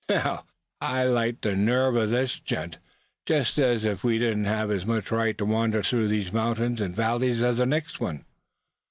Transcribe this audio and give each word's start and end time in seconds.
"Now, 0.09 0.45
I 0.81 1.03
like 1.03 1.41
the 1.41 1.55
nerve 1.55 1.95
of 1.95 2.09
the 2.09 2.25
gent. 2.43 2.79
Just 3.27 3.59
as 3.59 3.85
if 3.85 4.03
we 4.03 4.17
didn't 4.17 4.45
have 4.45 4.71
as 4.71 4.83
much 4.83 5.11
right 5.11 5.37
to 5.37 5.45
wander 5.45 5.83
through 5.83 6.07
these 6.07 6.33
mountains 6.33 6.81
and 6.81 6.95
valleys 6.95 7.39
as 7.43 7.57
the 7.57 7.67
next 7.67 7.99
one." 7.99 8.25